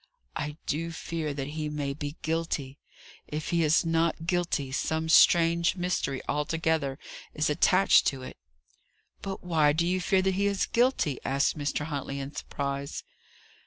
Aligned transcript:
"I 0.35 0.57
do 0.65 0.89
fear 0.89 1.31
that 1.31 1.49
he 1.49 1.69
may 1.69 1.93
be 1.93 2.17
guilty. 2.23 2.79
If 3.27 3.49
he 3.49 3.63
is 3.63 3.85
not 3.85 4.25
guilty, 4.25 4.71
some 4.71 5.09
strange 5.09 5.75
mystery 5.75 6.23
altogether 6.27 6.97
is 7.35 7.51
attached 7.51 8.07
to 8.07 8.23
it." 8.23 8.37
"But 9.21 9.43
why 9.43 9.73
do 9.73 9.85
you 9.85 10.01
fear 10.01 10.23
that 10.23 10.33
he 10.33 10.47
is 10.47 10.65
guilty?" 10.65 11.19
asked 11.23 11.55
Mr. 11.55 11.85
Huntley, 11.85 12.19
in 12.19 12.33
surprise. 12.33 13.03